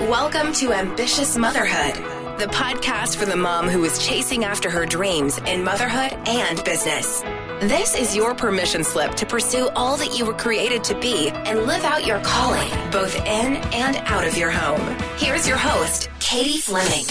[0.00, 1.94] Welcome to Ambitious Motherhood,
[2.38, 7.22] the podcast for the mom who is chasing after her dreams in motherhood and business.
[7.60, 11.60] This is your permission slip to pursue all that you were created to be and
[11.62, 14.98] live out your calling, both in and out of your home.
[15.16, 17.06] Here's your host, Katie Fleming.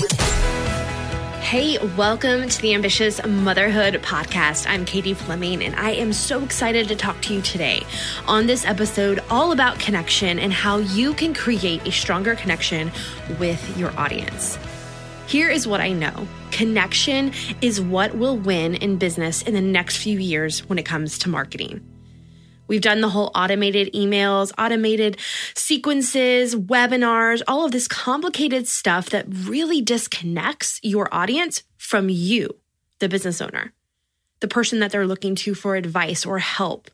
[1.46, 4.66] Hey, welcome to the Ambitious Motherhood Podcast.
[4.68, 7.84] I'm Katie Fleming, and I am so excited to talk to you today
[8.28, 12.92] on this episode all about connection and how you can create a stronger connection
[13.38, 14.58] with your audience.
[15.28, 19.98] Here is what I know connection is what will win in business in the next
[19.98, 21.80] few years when it comes to marketing.
[22.68, 25.18] We've done the whole automated emails, automated
[25.56, 32.56] sequences, webinars, all of this complicated stuff that really disconnects your audience from you,
[33.00, 33.74] the business owner,
[34.40, 36.90] the person that they're looking to for advice or help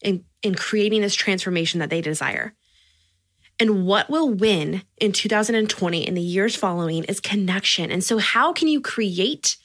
[0.00, 2.54] in, in creating this transformation that they desire.
[3.60, 7.92] And what will win in 2020 and the years following is connection.
[7.92, 9.56] And so, how can you create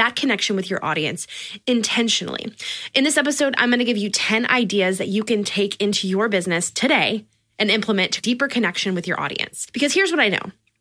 [0.00, 1.26] that connection with your audience
[1.66, 2.50] intentionally.
[2.94, 6.08] In this episode, I'm going to give you 10 ideas that you can take into
[6.08, 7.26] your business today
[7.58, 9.66] and implement deeper connection with your audience.
[9.74, 10.40] Because here's what I know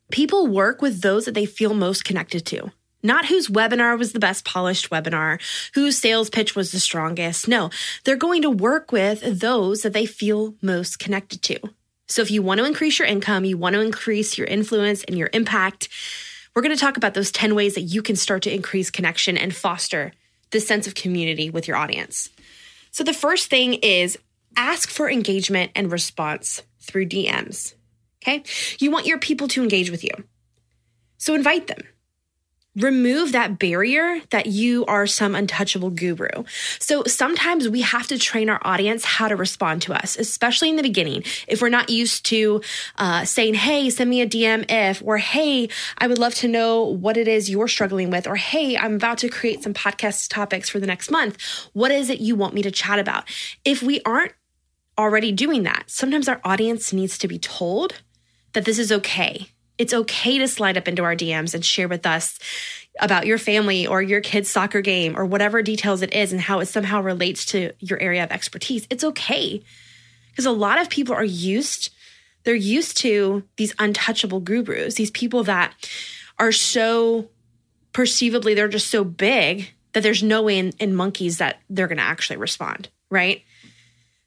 [0.09, 2.71] people work with those that they feel most connected to.
[3.03, 5.41] Not whose webinar was the best polished webinar,
[5.73, 7.45] whose sales pitch was the strongest.
[7.45, 7.71] No,
[8.05, 11.59] they're going to work with those that they feel most connected to.
[12.07, 15.17] So if you want to increase your income, you want to increase your influence and
[15.17, 15.89] your impact,
[16.55, 19.37] we're going to talk about those 10 ways that you can start to increase connection
[19.37, 20.11] and foster
[20.51, 22.29] this sense of community with your audience.
[22.91, 24.17] So, the first thing is
[24.57, 27.75] ask for engagement and response through DMs.
[28.23, 28.43] Okay.
[28.79, 30.11] You want your people to engage with you.
[31.17, 31.83] So, invite them
[32.75, 36.27] remove that barrier that you are some untouchable guru.
[36.79, 40.75] So sometimes we have to train our audience how to respond to us, especially in
[40.75, 41.23] the beginning.
[41.47, 42.61] If we're not used to
[42.97, 46.83] uh, saying, hey, send me a DM if, or hey, I would love to know
[46.83, 50.69] what it is you're struggling with, or hey, I'm about to create some podcast topics
[50.69, 51.37] for the next month.
[51.73, 53.25] What is it you want me to chat about?
[53.65, 54.33] If we aren't
[54.97, 58.01] already doing that, sometimes our audience needs to be told
[58.53, 59.47] that this is okay
[59.79, 62.37] it's okay to slide up into our DMs and share with us
[62.99, 66.59] about your family or your kid's soccer game or whatever details it is and how
[66.59, 68.85] it somehow relates to your area of expertise.
[68.89, 69.63] It's okay.
[70.29, 71.93] Because a lot of people are used,
[72.43, 75.73] they're used to these untouchable gurus, these people that
[76.37, 77.29] are so
[77.93, 81.97] perceivably, they're just so big that there's no way in, in monkeys that they're going
[81.97, 83.43] to actually respond, right?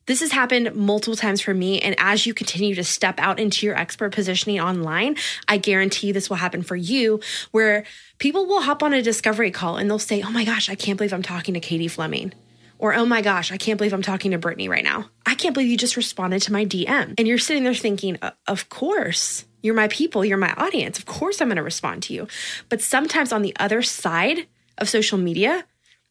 [0.07, 1.81] This has happened multiple times for me.
[1.81, 5.17] And as you continue to step out into your expert positioning online,
[5.49, 7.21] I guarantee this will happen for you
[7.53, 7.85] where
[8.19, 10.99] people will hop on a discovery call and they'll say, Oh my gosh, I can't
[10.99, 12.33] believe I'm talking to Katie Fleming.
[12.79, 15.09] Or, oh my gosh, I can't believe I'm talking to Brittany right now.
[15.25, 17.15] I can't believe you just responded to my DM.
[17.17, 20.99] And you're sitting there thinking, of course, you're my people, you're my audience.
[20.99, 22.27] Of course, I'm going to respond to you.
[22.69, 24.49] But sometimes on the other side
[24.79, 25.65] of social media,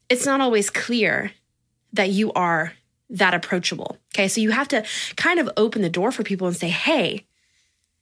[0.07, 1.33] it's not always clear
[1.91, 2.71] that you are
[3.11, 3.97] that approachable.
[4.13, 4.27] Okay.
[4.27, 4.85] So you have to
[5.15, 7.25] kind of open the door for people and say, hey,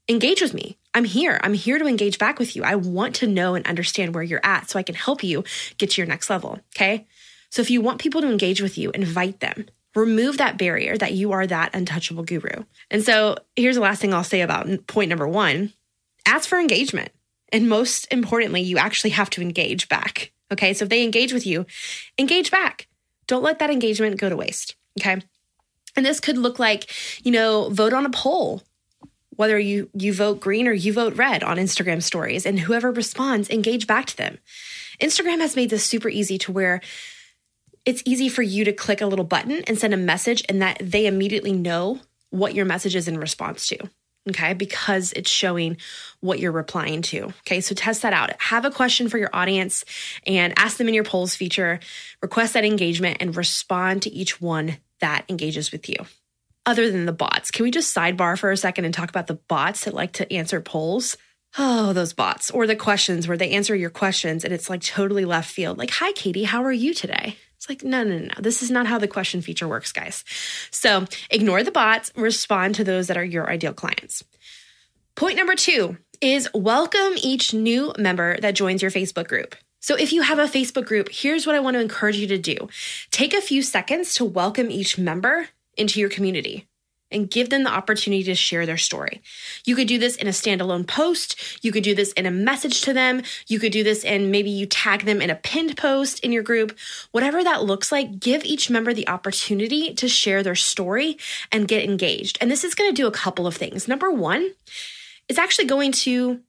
[0.08, 0.78] engage with me.
[0.94, 1.40] I'm here.
[1.44, 2.64] I'm here to engage back with you.
[2.64, 5.44] I want to know and understand where you're at so I can help you
[5.78, 6.60] get to your next level.
[6.76, 7.06] Okay.
[7.50, 9.66] So if you want people to engage with you, invite them.
[9.96, 12.64] Remove that barrier that you are that untouchable guru.
[12.92, 15.74] And so here's the last thing I'll say about point number one
[16.26, 17.12] ask for engagement.
[17.52, 20.32] And most importantly, you actually have to engage back.
[20.52, 20.74] Okay.
[20.74, 21.66] So if they engage with you,
[22.18, 22.88] engage back.
[23.26, 24.76] Don't let that engagement go to waste.
[25.00, 25.22] Okay.
[25.96, 26.92] And this could look like,
[27.26, 28.62] you know, vote on a poll,
[29.36, 33.50] whether you you vote green or you vote red on Instagram stories, and whoever responds,
[33.50, 34.38] engage back to them.
[35.02, 36.82] Instagram has made this super easy to where
[37.86, 40.78] it's easy for you to click a little button and send a message, and that
[40.82, 42.00] they immediately know
[42.30, 43.78] what your message is in response to.
[44.30, 45.78] Okay, because it's showing
[46.20, 47.34] what you're replying to.
[47.48, 48.40] Okay, so test that out.
[48.42, 49.86] Have a question for your audience
[50.28, 51.80] and ask them in your polls feature,
[52.22, 55.98] request that engagement, and respond to each one that engages with you.
[56.66, 59.40] Other than the bots, can we just sidebar for a second and talk about the
[59.48, 61.18] bots that like to answer polls?
[61.58, 65.26] Oh, those bots or the questions where they answer your questions and it's like totally
[65.26, 65.78] left field.
[65.78, 67.38] Like, hi, Katie, how are you today?
[67.58, 68.26] It's like, no, no, no.
[68.26, 68.34] No.
[68.40, 70.24] This is not how the question feature works, guys.
[70.72, 74.24] So ignore the bots, respond to those that are your ideal clients.
[75.16, 79.56] Point number two is welcome each new member that joins your Facebook group.
[79.80, 82.38] So if you have a Facebook group, here's what I want to encourage you to
[82.38, 82.70] do
[83.12, 86.68] take a few seconds to welcome each member into your community
[87.12, 89.22] and give them the opportunity to share their story.
[89.66, 91.64] You could do this in a standalone post.
[91.64, 93.24] You could do this in a message to them.
[93.48, 96.44] You could do this and maybe you tag them in a pinned post in your
[96.44, 96.78] group.
[97.12, 101.18] Whatever that looks like, give each member the opportunity to share their story
[101.52, 102.38] and get engaged.
[102.42, 103.88] And this is going to do a couple of things.
[103.88, 104.52] Number one,
[105.28, 106.42] it's actually going to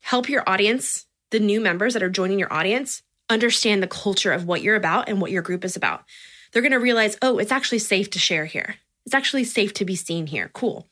[0.00, 4.46] help your audience, the new members that are joining your audience, understand the culture of
[4.46, 6.04] what you're about and what your group is about.
[6.52, 8.76] They're going to realize, oh, it's actually safe to share here.
[9.06, 10.50] It's actually safe to be seen here.
[10.54, 10.86] Cool.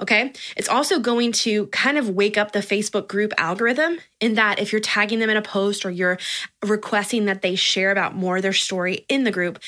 [0.00, 0.32] Okay.
[0.56, 4.72] It's also going to kind of wake up the Facebook group algorithm in that if
[4.72, 6.18] you're tagging them in a post or you're
[6.64, 9.58] requesting that they share about more of their story in the group,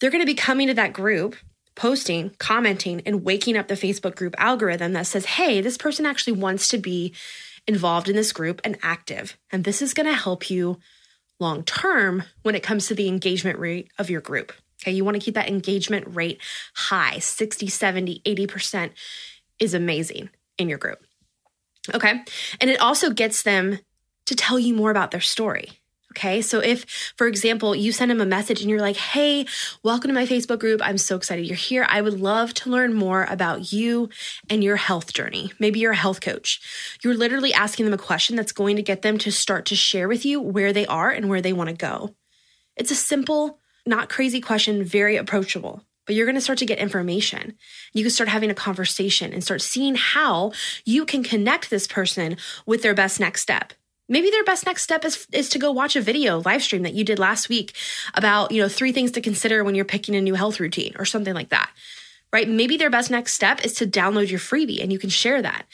[0.00, 1.36] they're going to be coming to that group,
[1.74, 6.34] posting, commenting, and waking up the Facebook group algorithm that says, hey, this person actually
[6.34, 7.14] wants to be
[7.66, 9.36] involved in this group and active.
[9.50, 10.78] And this is going to help you
[11.38, 14.52] long term when it comes to the engagement rate of your group.
[14.82, 16.40] Okay, you want to keep that engagement rate
[16.74, 18.90] high 60, 70, 80%
[19.58, 20.98] is amazing in your group.
[21.94, 22.22] Okay,
[22.60, 23.78] and it also gets them
[24.26, 25.81] to tell you more about their story.
[26.12, 26.42] Okay.
[26.42, 26.84] So if,
[27.16, 29.46] for example, you send them a message and you're like, Hey,
[29.82, 30.82] welcome to my Facebook group.
[30.84, 31.86] I'm so excited you're here.
[31.88, 34.10] I would love to learn more about you
[34.50, 35.52] and your health journey.
[35.58, 36.60] Maybe you're a health coach.
[37.02, 40.06] You're literally asking them a question that's going to get them to start to share
[40.06, 42.14] with you where they are and where they want to go.
[42.76, 46.80] It's a simple, not crazy question, very approachable but you're going to start to get
[46.80, 47.56] information.
[47.92, 50.50] You can start having a conversation and start seeing how
[50.84, 53.72] you can connect this person with their best next step.
[54.12, 56.92] Maybe their best next step is, is to go watch a video live stream that
[56.92, 57.72] you did last week
[58.12, 61.06] about, you know, three things to consider when you're picking a new health routine or
[61.06, 61.70] something like that.
[62.30, 62.46] Right?
[62.46, 65.64] Maybe their best next step is to download your freebie and you can share that.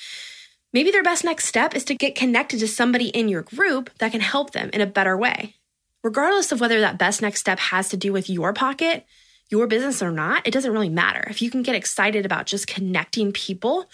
[0.72, 4.12] Maybe their best next step is to get connected to somebody in your group that
[4.12, 5.56] can help them in a better way.
[6.04, 9.04] Regardless of whether that best next step has to do with your pocket,
[9.48, 11.26] your business or not, it doesn't really matter.
[11.28, 13.90] If you can get excited about just connecting people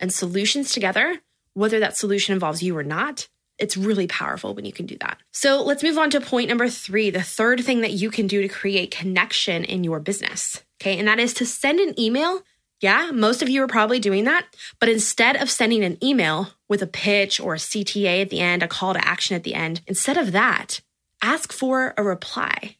[0.00, 1.18] and solutions together,
[1.52, 3.28] whether that solution involves you or not,
[3.58, 5.18] it's really powerful when you can do that.
[5.32, 8.42] So let's move on to point number three, the third thing that you can do
[8.42, 10.62] to create connection in your business.
[10.80, 10.98] Okay.
[10.98, 12.42] And that is to send an email.
[12.80, 14.46] Yeah, most of you are probably doing that.
[14.80, 18.62] But instead of sending an email with a pitch or a CTA at the end,
[18.62, 20.80] a call to action at the end, instead of that,
[21.22, 22.76] ask for a reply.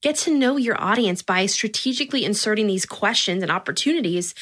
[0.00, 4.32] Get to know your audience by strategically inserting these questions and opportunities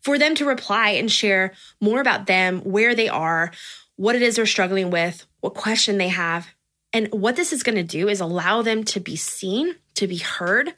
[0.00, 3.52] for them to reply and share more about them, where they are,
[3.96, 6.48] what it is they're struggling with, what question they have.
[6.92, 10.18] And what this is going to do is allow them to be seen, to be
[10.18, 10.74] heard,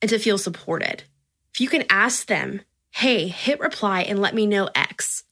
[0.00, 1.04] and to feel supported.
[1.52, 5.24] If you can ask them, hey, hit reply and let me know X,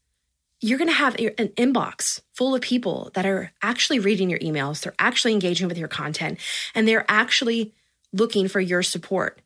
[0.60, 4.80] you're going to have an inbox full of people that are actually reading your emails,
[4.82, 6.38] they're actually engaging with your content,
[6.74, 7.72] and they're actually
[8.12, 9.40] looking for your support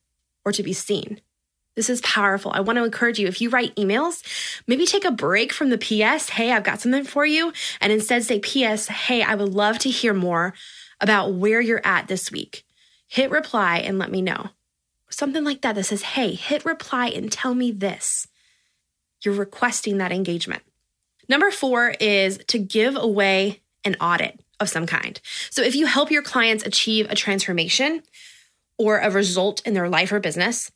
[0.44, 1.20] or to be seen.
[1.78, 2.50] This is powerful.
[2.52, 4.24] I want to encourage you if you write emails,
[4.66, 8.24] maybe take a break from the PS, hey, I've got something for you, and instead
[8.24, 10.54] say, PS, hey, I would love to hear more
[11.00, 12.64] about where you're at this week.
[13.06, 14.48] Hit reply and let me know.
[15.08, 18.26] Something like that that says, hey, hit reply and tell me this.
[19.22, 20.64] You're requesting that engagement.
[21.28, 25.20] Number four is to give away an audit of some kind.
[25.50, 28.02] So if you help your clients achieve a transformation
[28.78, 30.72] or a result in their life or business,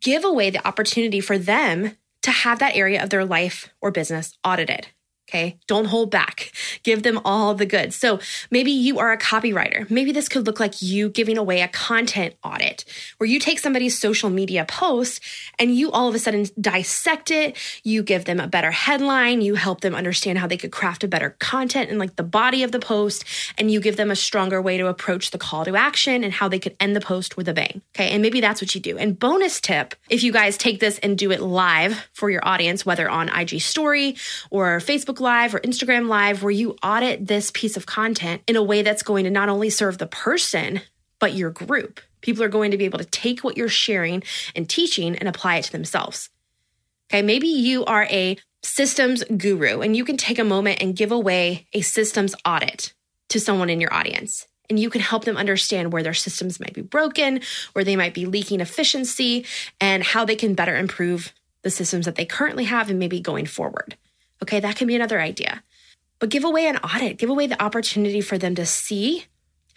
[0.00, 4.36] give away the opportunity for them to have that area of their life or business
[4.44, 4.88] audited.
[5.28, 5.58] Okay.
[5.66, 6.52] Don't hold back.
[6.84, 7.96] Give them all the goods.
[7.96, 8.20] So
[8.52, 9.90] maybe you are a copywriter.
[9.90, 12.84] Maybe this could look like you giving away a content audit
[13.18, 15.20] where you take somebody's social media post
[15.58, 17.56] and you all of a sudden dissect it.
[17.82, 19.40] You give them a better headline.
[19.40, 22.62] You help them understand how they could craft a better content and like the body
[22.62, 23.24] of the post.
[23.58, 26.46] And you give them a stronger way to approach the call to action and how
[26.46, 27.82] they could end the post with a bang.
[27.96, 28.10] Okay.
[28.10, 28.96] And maybe that's what you do.
[28.96, 32.86] And bonus tip if you guys take this and do it live for your audience,
[32.86, 34.16] whether on IG story
[34.50, 38.56] or Facebook Facebook Live or Instagram Live where you audit this piece of content in
[38.56, 40.80] a way that's going to not only serve the person,
[41.18, 42.00] but your group.
[42.20, 44.22] People are going to be able to take what you're sharing
[44.54, 46.30] and teaching and apply it to themselves.
[47.10, 51.12] Okay, maybe you are a systems guru and you can take a moment and give
[51.12, 52.92] away a systems audit
[53.28, 54.46] to someone in your audience.
[54.68, 57.40] And you can help them understand where their systems might be broken,
[57.72, 59.46] where they might be leaking efficiency,
[59.80, 61.32] and how they can better improve
[61.62, 63.96] the systems that they currently have and maybe going forward.
[64.42, 65.62] Okay, that can be another idea.
[66.18, 69.26] But give away an audit, give away the opportunity for them to see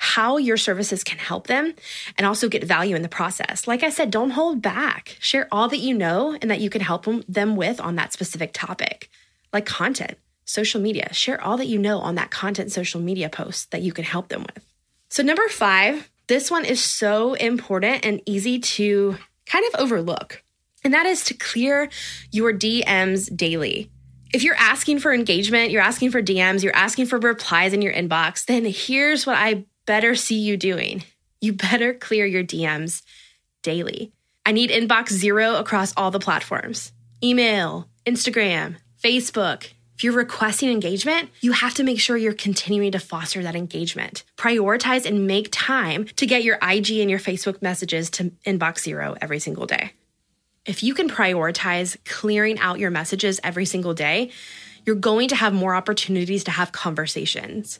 [0.01, 1.73] how your services can help them
[2.17, 3.67] and also get value in the process.
[3.67, 5.17] Like I said, don't hold back.
[5.19, 8.51] Share all that you know and that you can help them with on that specific
[8.53, 9.09] topic,
[9.51, 11.13] like content, social media.
[11.13, 14.29] Share all that you know on that content social media post that you can help
[14.29, 14.63] them with.
[15.09, 20.43] So, number five, this one is so important and easy to kind of overlook,
[20.83, 21.89] and that is to clear
[22.31, 23.89] your DMs daily
[24.33, 27.93] if you're asking for engagement, you're asking for DMs, you're asking for replies in your
[27.93, 31.03] inbox, then here's what I better see you doing.
[31.41, 33.01] You better clear your DMs
[33.63, 34.11] daily.
[34.45, 39.67] I need inbox zero across all the platforms email, Instagram, Facebook,
[39.99, 44.23] if you're requesting engagement, you have to make sure you're continuing to foster that engagement.
[44.37, 49.17] Prioritize and make time to get your IG and your Facebook messages to inbox zero
[49.21, 49.91] every single day.
[50.65, 54.31] If you can prioritize clearing out your messages every single day,
[54.85, 57.79] you're going to have more opportunities to have conversations.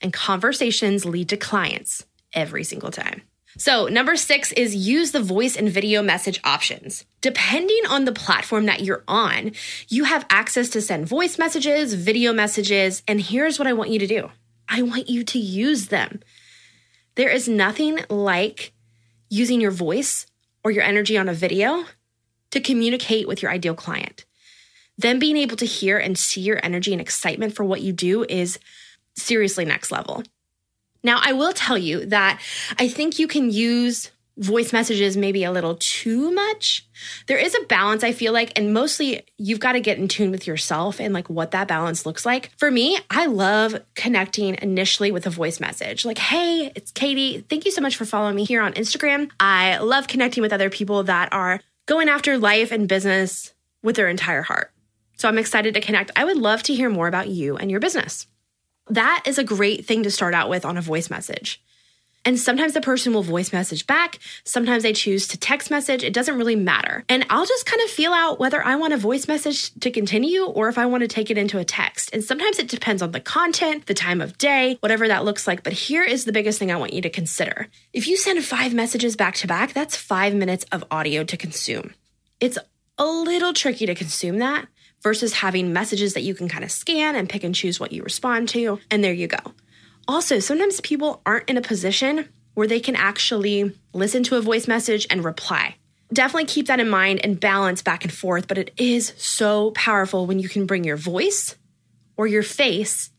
[0.00, 3.22] And conversations lead to clients every single time.
[3.58, 7.06] So, number six is use the voice and video message options.
[7.22, 9.52] Depending on the platform that you're on,
[9.88, 13.98] you have access to send voice messages, video messages, and here's what I want you
[13.98, 14.30] to do
[14.68, 16.20] I want you to use them.
[17.14, 18.72] There is nothing like
[19.30, 20.26] using your voice
[20.62, 21.86] or your energy on a video
[22.56, 24.24] to communicate with your ideal client.
[24.96, 28.24] Then being able to hear and see your energy and excitement for what you do
[28.24, 28.58] is
[29.14, 30.22] seriously next level.
[31.02, 32.40] Now, I will tell you that
[32.78, 36.86] I think you can use voice messages maybe a little too much.
[37.26, 40.30] There is a balance, I feel like, and mostly you've got to get in tune
[40.30, 42.50] with yourself and like what that balance looks like.
[42.58, 47.44] For me, I love connecting initially with a voice message like, hey, it's Katie.
[47.48, 49.30] Thank you so much for following me here on Instagram.
[49.40, 54.08] I love connecting with other people that are going after life and business with their
[54.08, 54.72] entire heart.
[55.16, 56.10] So I'm excited to connect.
[56.16, 58.26] I would love to hear more about you and your business.
[58.88, 61.62] That is a great thing to start out with on a voice message.
[62.26, 64.18] And sometimes the person will voice message back.
[64.42, 66.02] Sometimes they choose to text message.
[66.02, 67.04] It doesn't really matter.
[67.08, 70.44] And I'll just kind of feel out whether I want a voice message to continue
[70.44, 72.10] or if I want to take it into a text.
[72.12, 75.62] And sometimes it depends on the content, the time of day, whatever that looks like.
[75.62, 77.68] But here is the biggest thing I want you to consider.
[77.92, 81.94] If you send five messages back to back, that's five minutes of audio to consume.
[82.40, 82.58] It's
[82.98, 84.66] a little tricky to consume that
[85.00, 88.02] versus having messages that you can kind of scan and pick and choose what you
[88.02, 88.80] respond to.
[88.90, 89.38] And there you go.
[90.08, 94.66] Also, sometimes people aren't in a position where they can actually listen to a voice
[94.66, 95.76] message and reply.
[96.12, 100.26] Definitely keep that in mind and balance back and forth, but it is so powerful
[100.26, 101.56] when you can bring your voice
[102.16, 103.10] or your face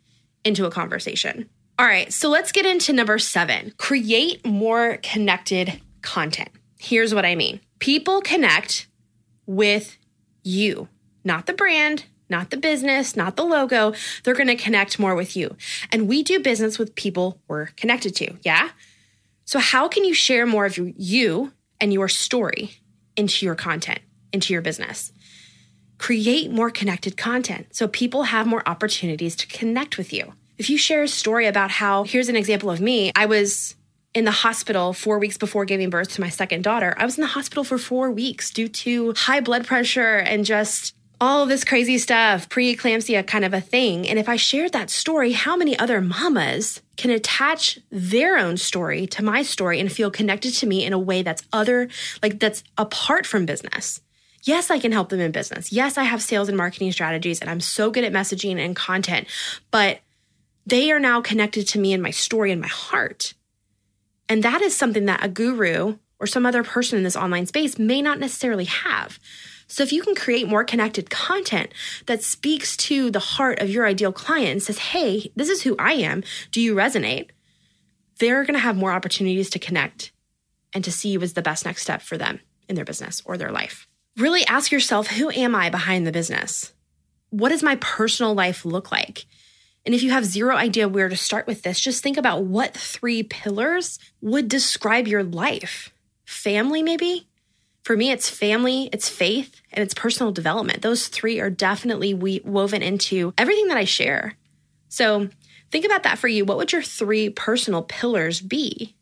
[0.43, 1.49] into a conversation.
[1.77, 6.49] All right, so let's get into number seven create more connected content.
[6.79, 8.87] Here's what I mean people connect
[9.45, 9.97] with
[10.43, 10.87] you
[11.23, 13.93] not the brand, not the business, not the logo.
[14.23, 15.55] They're going to connect more with you.
[15.91, 18.37] And we do business with people we're connected to.
[18.43, 18.69] Yeah.
[19.45, 22.71] So, how can you share more of you and your story
[23.15, 23.99] into your content,
[24.33, 25.11] into your business?
[25.97, 30.33] Create more connected content so people have more opportunities to connect with you.
[30.57, 33.75] If you share a story about how, here's an example of me, I was
[34.13, 36.95] in the hospital four weeks before giving birth to my second daughter.
[36.97, 40.95] I was in the hospital for four weeks due to high blood pressure and just
[41.19, 44.07] all this crazy stuff, preeclampsia kind of a thing.
[44.07, 49.07] And if I shared that story, how many other mamas can attach their own story
[49.07, 51.89] to my story and feel connected to me in a way that's other,
[52.21, 54.01] like that's apart from business?
[54.43, 55.71] Yes, I can help them in business.
[55.71, 59.27] Yes, I have sales and marketing strategies and I'm so good at messaging and content,
[59.71, 59.99] but
[60.65, 63.33] they are now connected to me and my story and my heart.
[64.29, 67.79] And that is something that a guru or some other person in this online space
[67.79, 69.19] may not necessarily have.
[69.67, 71.73] So if you can create more connected content
[72.05, 75.75] that speaks to the heart of your ideal client and says, hey, this is who
[75.77, 77.29] I am, do you resonate?
[78.19, 80.11] They're going to have more opportunities to connect
[80.73, 83.37] and to see you as the best next step for them in their business or
[83.37, 83.87] their life.
[84.17, 86.73] Really ask yourself, who am I behind the business?
[87.29, 89.25] What does my personal life look like?
[89.85, 92.73] And if you have zero idea where to start with this, just think about what
[92.73, 95.93] three pillars would describe your life.
[96.25, 97.27] Family, maybe?
[97.87, 100.81] For me, it's family, it's faith, and it's personal development.
[100.81, 104.33] Those three are definitely we- woven into everything that I share.
[104.89, 105.29] So
[105.71, 106.43] think about that for you.
[106.43, 108.93] What would your three personal pillars be?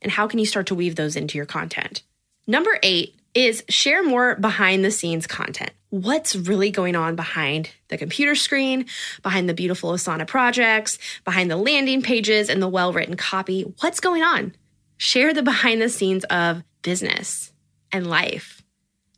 [0.00, 2.04] And how can you start to weave those into your content?
[2.46, 5.72] Number eight is share more behind the scenes content.
[5.88, 8.86] What's really going on behind the computer screen,
[9.24, 13.62] behind the beautiful Asana projects, behind the landing pages and the well written copy?
[13.80, 14.54] What's going on?
[14.98, 17.50] Share the behind the scenes of business
[17.92, 18.62] and life.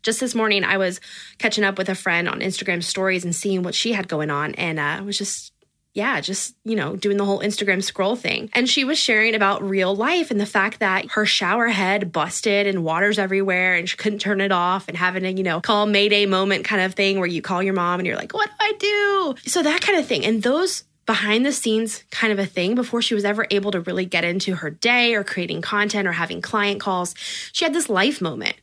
[0.03, 1.01] Just this morning, I was
[1.39, 4.55] catching up with a friend on Instagram stories and seeing what she had going on,
[4.57, 5.53] and uh, was just
[5.95, 8.49] yeah, just, you know, doing the whole Instagram scroll thing.
[8.55, 12.67] And she was sharing about real life and the fact that her shower head busted
[12.67, 15.85] and water's everywhere and she couldn't turn it off and having a, you know, call
[15.85, 18.55] Mayday moment kind of thing where you call your mom and you're like, what do
[18.59, 19.51] I do?
[19.51, 20.25] So that kind of thing.
[20.25, 23.81] And those behind the scenes kind of a thing before she was ever able to
[23.81, 27.15] really get into her day or creating content or having client calls.
[27.53, 28.57] She had this life moment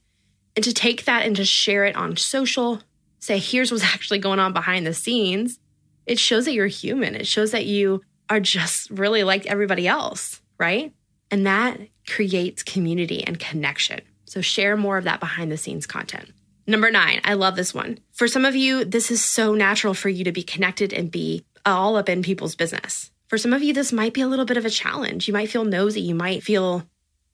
[0.56, 2.82] and to take that and to share it on social,
[3.20, 5.60] say, here's what's actually going on behind the scenes,
[6.06, 7.16] it shows that you're human.
[7.16, 10.94] It shows that you are just really like everybody else, right?
[11.32, 14.02] And that creates community and connection.
[14.26, 16.32] So share more of that behind the scenes content.
[16.68, 18.00] Number nine, I love this one.
[18.12, 21.44] For some of you, this is so natural for you to be connected and be
[21.66, 23.12] all up in people's business.
[23.28, 25.28] For some of you, this might be a little bit of a challenge.
[25.28, 26.02] You might feel nosy.
[26.02, 26.88] You might feel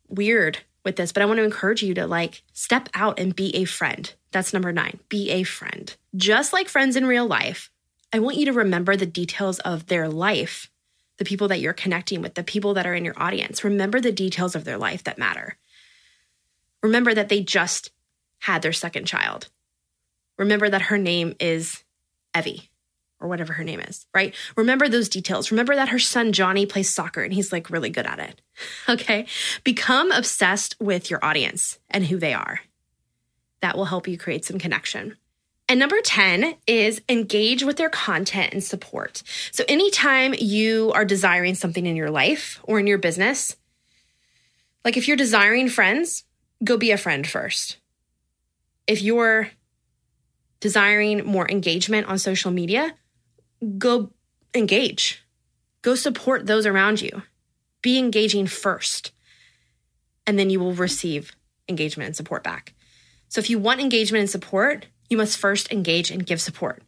[0.09, 3.55] weird with this, but I want to encourage you to like step out and be
[3.55, 4.13] a friend.
[4.31, 4.99] That's number nine.
[5.09, 5.95] Be a friend.
[6.15, 7.71] Just like friends in real life,
[8.13, 10.69] I want you to remember the details of their life,
[11.17, 13.63] the people that you're connecting with, the people that are in your audience.
[13.63, 15.57] Remember the details of their life that matter.
[16.83, 17.91] Remember that they just
[18.39, 19.47] had their second child.
[20.37, 21.83] Remember that her name is
[22.37, 22.69] Evie
[23.25, 24.35] or whatever her name is, right?
[24.55, 25.51] Remember those details.
[25.51, 28.41] Remember that her son Johnny plays soccer and he's like really good at it.
[28.87, 29.25] Okay.
[29.65, 32.61] Become obsessed with your audience and who they are.
[33.59, 35.17] That will help you create some connection.
[35.67, 39.23] And number 10 is engage with their content and support.
[39.51, 43.57] So, anytime you are desiring something in your life or in your business,
[44.85, 46.23] like if you're desiring friends,
[46.63, 47.77] go be a friend first.
[48.87, 49.49] If you're
[50.59, 52.95] desiring more engagement on social media,
[53.77, 54.11] go
[54.53, 55.23] engage,
[55.81, 57.23] go support those around you.
[57.81, 59.11] Be engaging first,
[60.25, 61.31] and then you will receive
[61.69, 62.73] engagement and support back.
[63.29, 66.81] So if you want engagement and support, you must first engage and give support.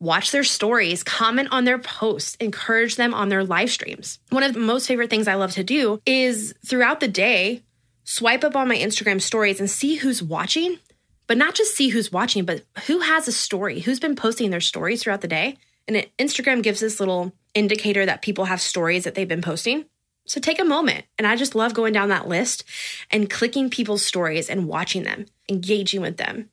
[0.00, 4.18] Watch their stories, comment on their posts, encourage them on their live streams.
[4.30, 7.62] One of the most favorite things I love to do is throughout the day,
[8.04, 10.78] swipe up on my Instagram stories and see who's watching
[11.26, 14.60] but not just see who's watching, but who has a story, who's been posting their
[14.60, 15.56] stories throughout the day.
[15.86, 19.84] And Instagram gives this little indicator that people have stories that they've been posting.
[20.26, 21.04] So take a moment.
[21.18, 22.64] And I just love going down that list
[23.10, 26.48] and clicking people's stories and watching them, engaging with them,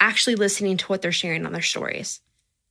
[0.00, 2.20] actually listening to what they're sharing on their stories.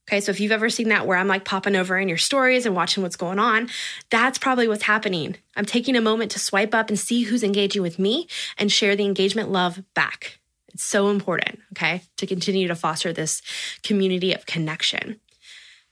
[0.08, 2.66] Okay, so if you've ever seen that where I'm like popping over in your stories
[2.66, 3.70] and watching what's going on,
[4.10, 5.38] that's probably what's happening.
[5.56, 8.98] I'm taking a moment to swipe up and see who's engaging with me and share
[8.98, 10.40] the engagement love back.
[10.74, 13.42] It's so important, okay, to continue to foster this
[13.84, 15.20] community of connection.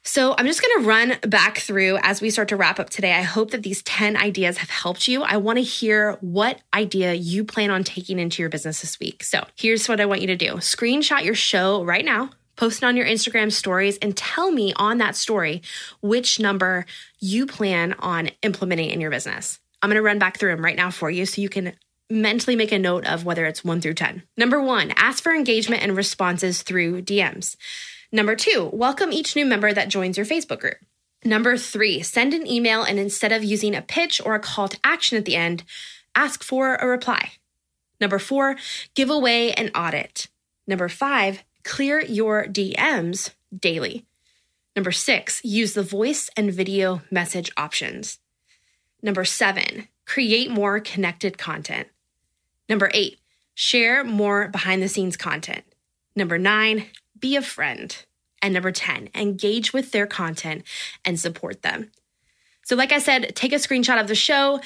[0.04, 3.14] So, I'm just going to run back through as we start to wrap up today.
[3.14, 5.22] I hope that these 10 ideas have helped you.
[5.22, 9.24] I want to hear what idea you plan on taking into your business this week.
[9.24, 12.86] So, here's what I want you to do screenshot your show right now, post it
[12.88, 15.62] on your Instagram stories, and tell me on that story
[16.02, 16.88] which number
[17.20, 19.60] you plan on implementing in your business.
[19.84, 21.74] I'm going to run back through them right now for you so you can
[22.12, 24.24] mentally make a note of whether it's one through 10.
[24.38, 27.56] Number one, ask for engagement and responses through DMs.
[28.12, 30.78] Number two, welcome each new member that joins your Facebook group.
[31.24, 34.80] Number three, send an email and instead of using a pitch or a call to
[34.84, 35.64] action at the end,
[36.16, 37.32] ask for a reply.
[38.02, 38.58] Number four,
[38.96, 40.28] give away an audit.
[40.68, 44.06] Number five, clear your DMs daily.
[44.76, 48.20] Number six, use the voice and video message options.
[49.04, 51.88] Number seven, create more connected content.
[52.72, 53.20] Number eight,
[53.54, 55.66] share more behind the scenes content.
[56.16, 56.86] Number nine,
[57.20, 57.94] be a friend.
[58.42, 60.64] And number 10, engage with their content
[61.04, 61.92] and support them.
[62.64, 64.62] So, like I said, take a screenshot of the show,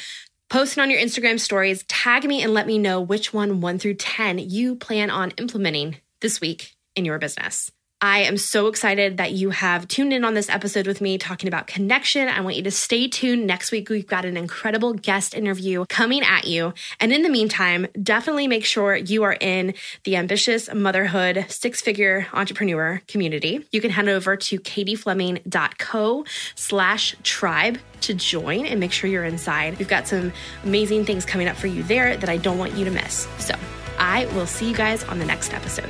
[0.49, 3.79] post it on your Instagram stories, tag me, and let me know which one, one
[3.79, 7.71] through 10, you plan on implementing this week in your business.
[8.05, 11.47] I am so excited that you have tuned in on this episode with me talking
[11.47, 12.27] about connection.
[12.27, 13.47] I want you to stay tuned.
[13.47, 16.75] Next week, we've got an incredible guest interview coming at you.
[16.99, 22.27] And in the meantime, definitely make sure you are in the ambitious motherhood six figure
[22.31, 23.65] entrepreneur community.
[23.71, 29.79] You can head over to katiefleming.co slash tribe to join and make sure you're inside.
[29.79, 30.31] We've got some
[30.63, 33.27] amazing things coming up for you there that I don't want you to miss.
[33.39, 33.55] So
[33.97, 35.89] I will see you guys on the next episode.